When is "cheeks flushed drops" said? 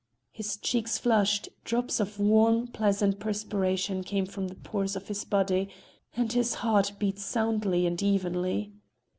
0.57-1.99